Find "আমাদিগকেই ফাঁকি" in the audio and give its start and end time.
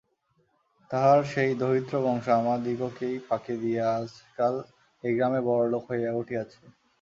2.39-3.55